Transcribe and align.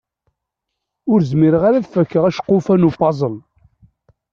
Ur 1.11 1.19
zmireɣ 1.29 1.63
ad 1.65 1.75
d-fakkeɣ 1.83 2.23
aceqquf-a 2.25 2.75
n 2.77 2.87
upazel. 2.89 3.35